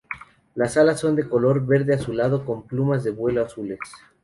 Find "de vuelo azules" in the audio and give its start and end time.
3.03-3.77